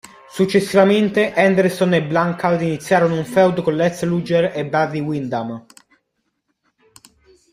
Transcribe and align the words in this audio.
Successivamente, 0.31 1.31
Anderson 1.35 1.93
e 1.93 2.03
Blanchard 2.03 2.59
iniziarono 2.63 3.19
un 3.19 3.23
feud 3.23 3.61
con 3.61 3.75
Lex 3.75 4.01
Luger 4.05 4.51
e 4.57 4.65
Barry 4.65 4.99
Windham. 4.99 5.63